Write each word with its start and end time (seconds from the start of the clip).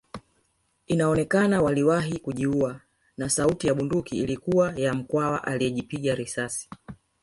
Inaonekana 0.87 1.61
waliwahi 1.61 2.19
kujiua 2.19 2.81
na 3.17 3.29
sauti 3.29 3.67
ya 3.67 3.73
bunduki 3.73 4.17
ilikuwa 4.17 4.73
ya 4.75 4.93
Mkwawa 4.93 5.43
aliyejipiga 5.43 6.15
risasi 6.15 6.69